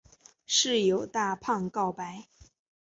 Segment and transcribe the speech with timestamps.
[0.47, 2.25] 室友大胖告白。